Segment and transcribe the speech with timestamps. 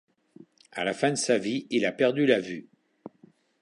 [0.71, 2.67] À la fin de sa vie, il a perdu la vue.